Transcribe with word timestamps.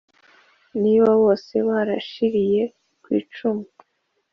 Niba 0.81 1.09
bose 1.21 1.53
barashiriye 1.67 2.61
kw'icumu 3.03 3.65